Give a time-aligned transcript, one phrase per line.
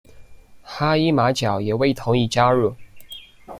[0.63, 2.73] 哈伊马角也未同意加入。